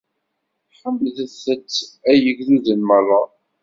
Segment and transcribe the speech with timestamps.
[0.79, 1.75] Ḥemdet- t,
[2.09, 3.21] ay igduden merra!